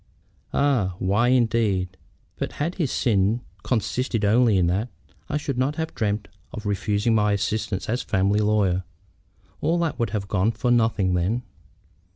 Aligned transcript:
"Ah! 0.51 0.95
why, 0.97 1.27
indeed. 1.27 1.95
But 2.35 2.53
had 2.53 2.73
his 2.81 2.91
sin 2.91 3.41
consisted 3.61 4.25
only 4.25 4.57
in 4.57 4.65
that, 4.65 4.89
I 5.29 5.37
should 5.37 5.59
not 5.59 5.75
have 5.75 5.93
dreamed 5.93 6.27
of 6.51 6.65
refusing 6.65 7.13
my 7.13 7.33
assistance 7.33 7.87
as 7.87 8.01
a 8.01 8.05
family 8.07 8.39
lawyer. 8.39 8.83
All 9.61 9.77
that 9.77 9.99
would 9.99 10.09
have 10.09 10.27
gone 10.27 10.53
for 10.53 10.71
nothing 10.71 11.13
then." 11.13 11.43